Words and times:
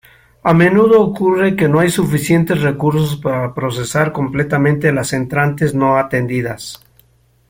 A 0.41 0.51
menudo 0.55 0.99
ocurre 0.99 1.55
que 1.55 1.67
no 1.69 1.79
hay 1.79 1.91
suficientes 1.91 2.59
recursos 2.63 3.17
para 3.17 3.53
procesar 3.53 4.11
completamente 4.11 4.91
las 4.91 5.13
entrantes 5.13 5.75
no-atendidas. 5.75 6.81